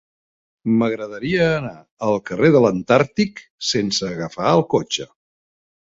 M'agradaria 0.79 1.43
anar 1.57 1.75
al 2.09 2.17
carrer 2.29 2.51
de 2.57 2.63
l'Antàrtic 2.65 3.45
sense 3.73 4.11
agafar 4.15 4.49
el 4.61 4.65
cotxe. 4.77 5.11